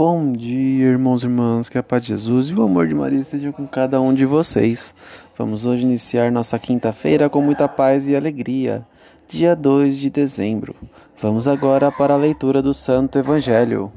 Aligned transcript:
Bom 0.00 0.32
dia, 0.32 0.86
irmãos 0.86 1.22
e 1.22 1.26
irmãs, 1.26 1.68
que 1.68 1.76
a 1.76 1.82
paz 1.82 2.04
de 2.04 2.08
Jesus 2.08 2.48
e 2.48 2.54
o 2.54 2.62
amor 2.62 2.88
de 2.88 2.94
Maria 2.94 3.20
estejam 3.20 3.52
com 3.52 3.66
cada 3.66 4.00
um 4.00 4.14
de 4.14 4.24
vocês. 4.24 4.94
Vamos 5.36 5.66
hoje 5.66 5.82
iniciar 5.82 6.32
nossa 6.32 6.58
quinta-feira 6.58 7.28
com 7.28 7.42
muita 7.42 7.68
paz 7.68 8.08
e 8.08 8.16
alegria, 8.16 8.82
dia 9.28 9.54
2 9.54 9.98
de 9.98 10.08
dezembro. 10.08 10.74
Vamos 11.20 11.46
agora 11.46 11.92
para 11.92 12.14
a 12.14 12.16
leitura 12.16 12.62
do 12.62 12.72
Santo 12.72 13.18
Evangelho. 13.18 13.92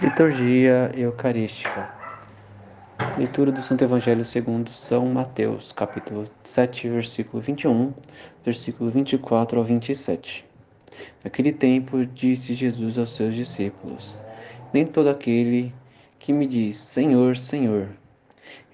Liturgia 0.00 0.92
Eucarística 0.94 2.03
Leitura 3.16 3.52
do 3.52 3.62
Santo 3.62 3.84
Evangelho 3.84 4.24
segundo 4.24 4.70
São 4.70 5.06
Mateus, 5.06 5.70
capítulo 5.70 6.24
7, 6.42 6.88
versículo 6.88 7.40
21, 7.40 7.94
versículo 8.44 8.90
24 8.90 9.56
ao 9.56 9.64
27. 9.64 10.44
Naquele 11.22 11.52
tempo 11.52 12.04
disse 12.04 12.54
Jesus 12.54 12.98
aos 12.98 13.14
seus 13.14 13.36
discípulos: 13.36 14.16
Nem 14.72 14.84
todo 14.84 15.10
aquele 15.10 15.72
que 16.18 16.32
me 16.32 16.44
diz 16.44 16.76
Senhor, 16.76 17.36
Senhor, 17.36 17.88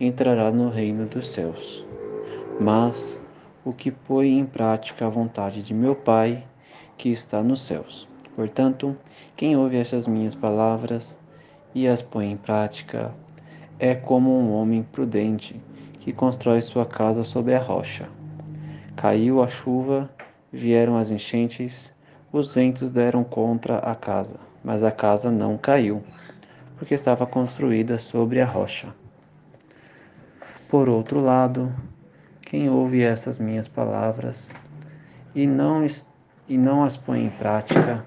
entrará 0.00 0.50
no 0.50 0.70
reino 0.70 1.04
dos 1.04 1.28
céus, 1.28 1.84
mas 2.58 3.22
o 3.62 3.74
que 3.74 3.90
põe 3.90 4.38
em 4.38 4.46
prática 4.46 5.04
a 5.06 5.10
vontade 5.10 5.62
de 5.62 5.74
meu 5.74 5.94
Pai 5.94 6.42
que 6.96 7.10
está 7.10 7.42
nos 7.42 7.60
céus. 7.60 8.08
Portanto, 8.34 8.96
quem 9.36 9.54
ouve 9.54 9.76
estas 9.76 10.06
minhas 10.06 10.34
palavras 10.34 11.18
e 11.74 11.86
as 11.86 12.00
põe 12.00 12.32
em 12.32 12.38
prática 12.38 13.14
é 13.80 13.94
como 13.94 14.38
um 14.38 14.52
homem 14.52 14.82
prudente 14.82 15.58
que 16.00 16.12
constrói 16.12 16.60
sua 16.60 16.84
casa 16.84 17.24
sobre 17.24 17.54
a 17.54 17.58
rocha. 17.58 18.06
Caiu 18.94 19.42
a 19.42 19.48
chuva, 19.48 20.10
vieram 20.52 20.98
as 20.98 21.10
enchentes, 21.10 21.90
os 22.30 22.52
ventos 22.52 22.90
deram 22.90 23.24
contra 23.24 23.78
a 23.78 23.94
casa, 23.94 24.38
mas 24.62 24.84
a 24.84 24.90
casa 24.90 25.30
não 25.30 25.56
caiu, 25.56 26.02
porque 26.76 26.94
estava 26.94 27.26
construída 27.26 27.96
sobre 27.96 28.42
a 28.42 28.44
rocha. 28.44 28.94
Por 30.68 30.90
outro 30.90 31.18
lado, 31.18 31.74
quem 32.42 32.68
ouve 32.68 33.02
estas 33.02 33.38
minhas 33.38 33.66
palavras 33.66 34.54
e 35.34 35.46
não, 35.46 35.86
e 36.46 36.58
não 36.58 36.84
as 36.84 36.98
põe 36.98 37.24
em 37.24 37.30
prática 37.30 38.04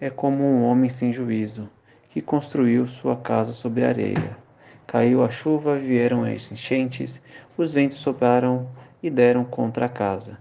é 0.00 0.10
como 0.10 0.42
um 0.42 0.64
homem 0.64 0.90
sem 0.90 1.12
juízo 1.12 1.70
que 2.08 2.20
construiu 2.20 2.88
sua 2.88 3.14
casa 3.14 3.52
sobre 3.52 3.84
areia. 3.84 4.47
Caiu 4.88 5.22
a 5.22 5.28
chuva, 5.28 5.76
vieram 5.76 6.24
as 6.24 6.50
enchentes, 6.50 7.20
os 7.58 7.74
ventos 7.74 7.98
sopraram 7.98 8.66
e 9.02 9.10
deram 9.10 9.44
contra 9.44 9.84
a 9.84 9.88
casa. 9.88 10.38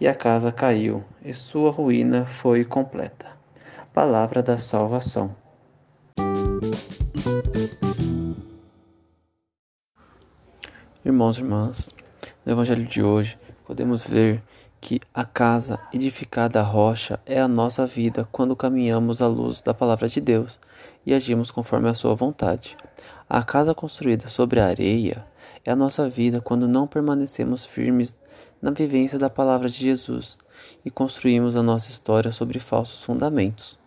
E 0.00 0.08
a 0.08 0.14
casa 0.14 0.50
caiu, 0.50 1.04
e 1.22 1.34
sua 1.34 1.70
ruína 1.70 2.24
foi 2.24 2.64
completa. 2.64 3.32
Palavra 3.92 4.42
da 4.42 4.56
salvação. 4.56 5.36
Irmãos 11.04 11.36
e 11.36 11.42
irmãs, 11.42 11.90
no 12.46 12.52
Evangelho 12.52 12.86
de 12.86 13.02
hoje 13.02 13.38
podemos 13.66 14.06
ver 14.06 14.42
que 14.80 15.00
a 15.12 15.24
casa 15.26 15.78
edificada 15.92 16.60
à 16.60 16.62
rocha 16.62 17.20
é 17.26 17.38
a 17.38 17.46
nossa 17.46 17.86
vida 17.86 18.26
quando 18.32 18.56
caminhamos 18.56 19.20
à 19.20 19.28
luz 19.28 19.60
da 19.60 19.74
palavra 19.74 20.08
de 20.08 20.18
Deus 20.18 20.58
e 21.04 21.12
agimos 21.12 21.50
conforme 21.50 21.90
a 21.90 21.94
sua 21.94 22.14
vontade. 22.14 22.74
A 23.34 23.42
casa 23.42 23.74
construída 23.74 24.28
sobre 24.28 24.60
a 24.60 24.66
areia 24.66 25.24
é 25.64 25.70
a 25.70 25.74
nossa 25.74 26.06
vida 26.06 26.38
quando 26.38 26.68
não 26.68 26.86
permanecemos 26.86 27.64
firmes 27.64 28.14
na 28.60 28.70
vivência 28.70 29.18
da 29.18 29.30
palavra 29.30 29.70
de 29.70 29.76
Jesus 29.76 30.38
e 30.84 30.90
construímos 30.90 31.56
a 31.56 31.62
nossa 31.62 31.90
história 31.90 32.30
sobre 32.30 32.60
falsos 32.60 33.02
fundamentos. 33.02 33.78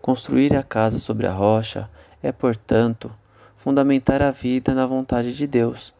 Construir 0.00 0.54
a 0.54 0.62
casa 0.62 1.00
sobre 1.00 1.26
a 1.26 1.32
rocha 1.32 1.90
é, 2.22 2.30
portanto, 2.30 3.10
fundamentar 3.56 4.22
a 4.22 4.30
vida 4.30 4.72
na 4.72 4.86
vontade 4.86 5.34
de 5.34 5.48
Deus 5.48 5.92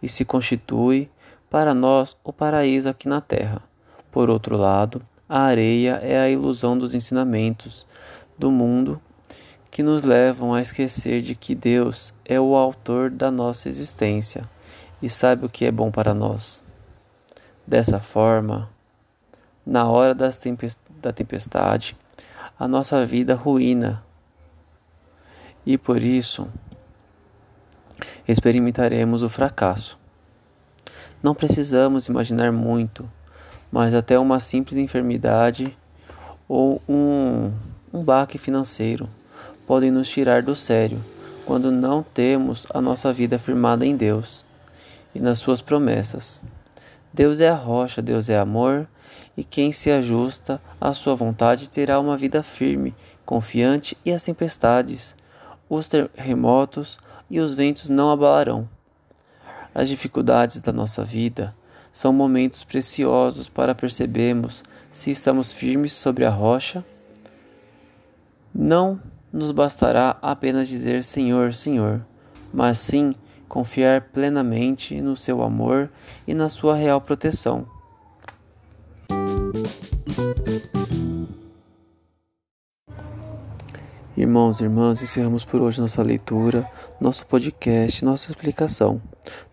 e 0.00 0.08
se 0.08 0.24
constitui 0.24 1.10
para 1.50 1.74
nós 1.74 2.16
o 2.22 2.32
paraíso 2.32 2.88
aqui 2.88 3.08
na 3.08 3.20
terra. 3.20 3.60
Por 4.08 4.30
outro 4.30 4.56
lado, 4.56 5.02
a 5.28 5.40
areia 5.40 5.98
é 6.00 6.16
a 6.16 6.30
ilusão 6.30 6.78
dos 6.78 6.94
ensinamentos 6.94 7.84
do 8.38 8.52
mundo 8.52 9.02
que 9.70 9.82
nos 9.82 10.02
levam 10.02 10.52
a 10.52 10.60
esquecer 10.60 11.22
de 11.22 11.34
que 11.34 11.54
Deus 11.54 12.12
é 12.24 12.40
o 12.40 12.56
autor 12.56 13.08
da 13.08 13.30
nossa 13.30 13.68
existência 13.68 14.48
e 15.00 15.08
sabe 15.08 15.46
o 15.46 15.48
que 15.48 15.64
é 15.64 15.70
bom 15.70 15.90
para 15.90 16.12
nós. 16.12 16.62
Dessa 17.66 18.00
forma, 18.00 18.68
na 19.64 19.88
hora 19.88 20.14
das 20.14 20.38
tempes- 20.38 20.78
da 21.00 21.12
tempestade, 21.12 21.96
a 22.58 22.66
nossa 22.66 23.06
vida 23.06 23.34
ruína 23.34 24.02
e 25.64 25.78
por 25.78 26.02
isso 26.02 26.48
experimentaremos 28.26 29.22
o 29.22 29.28
fracasso. 29.28 29.98
Não 31.22 31.34
precisamos 31.34 32.08
imaginar 32.08 32.50
muito, 32.50 33.08
mas 33.70 33.94
até 33.94 34.18
uma 34.18 34.40
simples 34.40 34.78
enfermidade 34.78 35.76
ou 36.48 36.82
um, 36.88 37.52
um 37.92 38.02
baque 38.02 38.36
financeiro 38.36 39.08
podem 39.70 39.92
nos 39.92 40.08
tirar 40.08 40.42
do 40.42 40.56
sério 40.56 41.00
quando 41.46 41.70
não 41.70 42.02
temos 42.02 42.66
a 42.74 42.80
nossa 42.80 43.12
vida 43.12 43.38
firmada 43.38 43.86
em 43.86 43.94
Deus 43.94 44.44
e 45.14 45.20
nas 45.20 45.38
Suas 45.38 45.60
promessas. 45.60 46.44
Deus 47.12 47.40
é 47.40 47.48
a 47.48 47.54
rocha, 47.54 48.02
Deus 48.02 48.28
é 48.28 48.36
amor, 48.36 48.88
e 49.36 49.44
quem 49.44 49.70
se 49.70 49.88
ajusta 49.88 50.60
à 50.80 50.92
Sua 50.92 51.14
vontade 51.14 51.70
terá 51.70 52.00
uma 52.00 52.16
vida 52.16 52.42
firme, 52.42 52.92
confiante, 53.24 53.96
e 54.04 54.10
as 54.10 54.24
tempestades, 54.24 55.14
os 55.68 55.86
terremotos 55.86 56.98
e 57.30 57.38
os 57.38 57.54
ventos 57.54 57.88
não 57.88 58.10
abalarão. 58.10 58.68
As 59.72 59.88
dificuldades 59.88 60.58
da 60.58 60.72
nossa 60.72 61.04
vida 61.04 61.54
são 61.92 62.12
momentos 62.12 62.64
preciosos 62.64 63.48
para 63.48 63.72
percebermos 63.72 64.64
se 64.90 65.12
estamos 65.12 65.52
firmes 65.52 65.92
sobre 65.92 66.24
a 66.24 66.30
rocha. 66.30 66.84
Não 68.52 69.00
nos 69.32 69.50
bastará 69.50 70.16
apenas 70.20 70.68
dizer 70.68 71.04
Senhor, 71.04 71.54
Senhor, 71.54 72.04
mas 72.52 72.78
sim 72.78 73.14
confiar 73.48 74.02
plenamente 74.12 75.00
no 75.00 75.16
seu 75.16 75.42
amor 75.42 75.90
e 76.26 76.34
na 76.34 76.48
sua 76.48 76.74
real 76.74 77.00
proteção. 77.00 77.66
Irmãos 84.16 84.60
e 84.60 84.64
irmãs, 84.64 85.00
encerramos 85.00 85.44
por 85.44 85.62
hoje 85.62 85.80
nossa 85.80 86.02
leitura, 86.02 86.70
nosso 87.00 87.24
podcast, 87.26 88.04
nossa 88.04 88.30
explicação. 88.30 89.00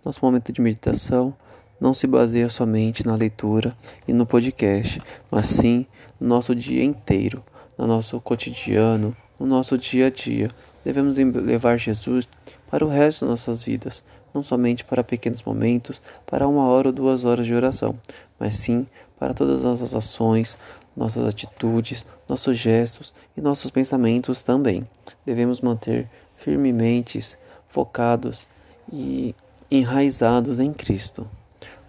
Nosso 0.04 0.20
momento 0.24 0.52
de 0.52 0.62
meditação 0.62 1.34
não 1.80 1.94
se 1.94 2.06
baseia 2.06 2.50
somente 2.50 3.06
na 3.06 3.16
leitura 3.16 3.76
e 4.08 4.12
no 4.12 4.26
podcast, 4.26 5.02
mas 5.32 5.48
sim 5.48 5.86
no 6.20 6.28
nosso 6.28 6.54
dia 6.54 6.84
inteiro, 6.84 7.44
no 7.78 7.88
nosso 7.88 8.20
cotidiano, 8.20 9.16
no 9.40 9.46
nosso 9.46 9.78
dia 9.78 10.08
a 10.08 10.10
dia. 10.10 10.50
Devemos 10.84 11.18
levar 11.18 11.78
Jesus 11.78 12.28
para 12.70 12.86
o 12.86 12.90
resto 12.90 13.26
de 13.26 13.32
nossas 13.32 13.64
vidas, 13.64 14.04
não 14.34 14.44
somente 14.44 14.84
para 14.84 15.04
pequenos 15.04 15.42
momentos, 15.44 16.02
para 16.26 16.48
uma 16.48 16.68
hora 16.68 16.90
ou 16.90 16.94
duas 16.94 17.26
horas 17.26 17.46
de 17.46 17.54
oração, 17.54 17.98
mas 18.40 18.56
sim 18.56 18.86
para 19.20 19.34
todas 19.34 19.58
as 19.58 19.64
nossas 19.64 19.96
ações, 19.96 20.58
nossas 20.96 21.26
atitudes, 21.26 22.06
nossos 22.28 22.58
gestos 22.58 23.14
e 23.36 23.42
nossos 23.42 23.72
pensamentos 23.72 24.42
também. 24.42 24.88
Devemos 25.26 25.62
manter 25.62 26.10
firmemente 26.36 27.38
focados 27.68 28.48
e 28.92 29.36
enraizados 29.70 30.60
em 30.60 30.74
Cristo. 30.74 31.28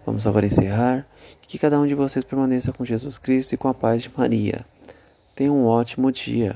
Vamos 0.05 0.25
agora 0.25 0.45
encerrar. 0.45 1.05
Que 1.41 1.57
cada 1.57 1.79
um 1.79 1.87
de 1.87 1.95
vocês 1.95 2.23
permaneça 2.23 2.71
com 2.71 2.85
Jesus 2.85 3.17
Cristo 3.17 3.53
e 3.53 3.57
com 3.57 3.67
a 3.67 3.73
paz 3.73 4.03
de 4.03 4.11
Maria. 4.15 4.63
Tenha 5.35 5.51
um 5.51 5.65
ótimo 5.65 6.11
dia. 6.11 6.55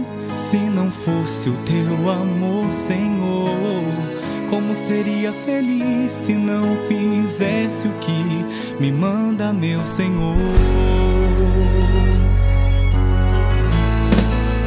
Se 0.49 0.57
não 0.57 0.91
fosse 0.91 1.49
o 1.49 1.57
teu 1.63 2.09
amor, 2.09 2.73
Senhor, 2.87 3.85
como 4.49 4.75
seria 4.75 5.31
feliz 5.31 6.11
se 6.11 6.33
não 6.33 6.75
fizesse 6.87 7.87
o 7.87 7.93
que 7.99 8.45
me 8.79 8.91
manda, 8.91 9.53
meu 9.53 9.81
Senhor? 9.85 10.35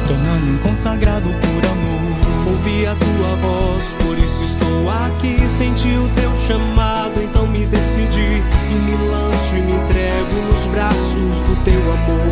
Tornando 0.07 0.45
me 0.45 0.51
um 0.53 0.57
consagrado 0.57 1.29
por 1.29 1.65
amor. 1.69 2.53
Ouvi 2.53 2.87
a 2.87 2.95
tua 2.95 3.35
voz, 3.35 3.85
por 4.03 4.17
isso 4.17 4.43
estou 4.43 4.89
aqui. 4.89 5.37
Senti 5.55 5.89
o 5.89 6.09
teu 6.15 6.31
chamado, 6.47 7.21
então 7.21 7.45
me 7.45 7.65
decidi 7.65 8.41
e 8.71 8.75
me 8.75 9.07
lanço 9.07 9.55
e 9.55 9.61
me 9.61 9.73
entrego 9.73 10.41
nos 10.51 10.65
braços 10.67 11.35
do 11.47 11.63
teu 11.63 11.91
amor. 11.91 12.24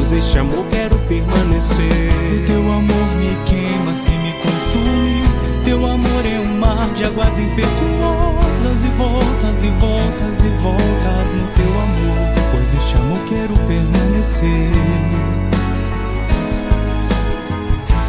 Pois 0.00 0.12
este 0.12 0.38
amor 0.38 0.64
quero 0.70 0.96
permanecer. 1.00 2.10
O 2.32 2.46
teu 2.46 2.72
amor 2.72 3.06
me 3.18 3.36
queima 3.44 3.92
se 3.92 4.10
me 4.10 4.32
consumir. 4.40 5.62
Teu 5.62 5.86
amor 5.86 6.24
é 6.24 6.40
um 6.40 6.58
mar 6.58 6.88
de 6.94 7.04
águas 7.04 7.38
impetuosas 7.38 7.89